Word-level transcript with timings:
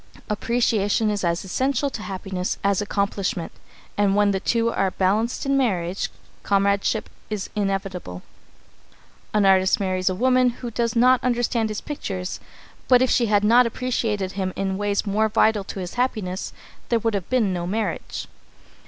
Appreciation 0.31 1.11
is 1.11 1.23
as 1.23 1.45
essential 1.45 1.91
to 1.91 2.01
happiness 2.01 2.57
as 2.63 2.81
accomplishment, 2.81 3.51
and 3.95 4.15
when 4.15 4.31
the 4.31 4.39
two 4.39 4.71
are 4.71 4.89
balanced 4.89 5.45
in 5.45 5.55
marriage, 5.55 6.09
comradeship 6.41 7.07
is 7.29 7.51
inevitable. 7.55 8.23
An 9.31 9.45
artist 9.45 9.79
may 9.79 9.85
marry 9.85 10.01
a 10.09 10.15
woman 10.15 10.49
who 10.49 10.71
does 10.71 10.95
not 10.95 11.23
understand 11.23 11.69
his 11.69 11.81
pictures, 11.81 12.39
but 12.87 13.03
if 13.03 13.11
she 13.11 13.27
had 13.27 13.43
not 13.43 13.67
appreciated 13.67 14.31
him 14.31 14.53
in 14.55 14.75
ways 14.79 15.05
more 15.05 15.29
vital 15.29 15.63
to 15.65 15.79
his 15.79 15.93
happiness, 15.93 16.51
there 16.89 16.97
would 16.97 17.13
have 17.13 17.29
been 17.29 17.53
no 17.53 17.67
marriage. 17.67 18.25